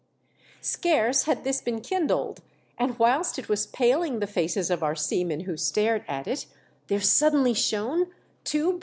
Scarce 0.63 1.25
had 1.25 1.43
this 1.43 1.61
been 1.61 1.79
kindled, 1.79 2.41
and 2.75 2.97
whilst 2.97 3.37
it 3.37 3.47
was 3.47 3.67
paling 3.67 4.17
the 4.17 4.25
faces 4.25 4.71
of 4.71 4.81
our 4.81 4.95
seamen 4.95 5.41
who 5.41 5.55
stared 5.55 6.03
at 6.07 6.27
it, 6.27 6.47
there 6.87 6.99
suddenly 6.99 7.51
A 7.51 7.53
CRUEL 7.53 7.93
DISASTER 7.93 8.13
BEFALLS 8.45 8.49
^rE. 8.49 8.79